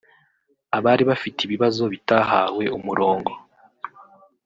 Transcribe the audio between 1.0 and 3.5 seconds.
bafite ibibazo bitahawe umurongo